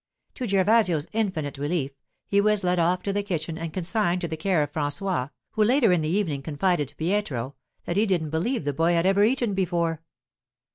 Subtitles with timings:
[0.33, 1.91] To Gervasio's infinite relief,
[2.25, 5.63] he was led off to the kitchen and consigned to the care of François, who
[5.63, 7.53] later in the evening confided to Pietro
[7.85, 10.01] that he didn't believe the boy had ever eaten before.